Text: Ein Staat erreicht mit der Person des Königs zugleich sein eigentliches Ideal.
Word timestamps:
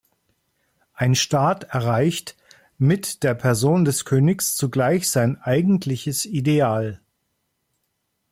Ein 0.95 1.13
Staat 1.13 1.65
erreicht 1.65 2.35
mit 2.79 3.21
der 3.21 3.35
Person 3.35 3.85
des 3.85 4.03
Königs 4.03 4.55
zugleich 4.55 5.07
sein 5.07 5.39
eigentliches 5.39 6.25
Ideal. 6.25 6.99